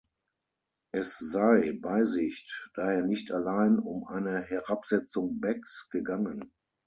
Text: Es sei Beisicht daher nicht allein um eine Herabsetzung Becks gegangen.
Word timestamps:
Es 0.95 1.19
sei 1.19 1.77
Beisicht 1.79 2.71
daher 2.73 3.03
nicht 3.03 3.31
allein 3.31 3.77
um 3.77 4.07
eine 4.07 4.41
Herabsetzung 4.41 5.39
Becks 5.39 5.89
gegangen. 5.91 6.51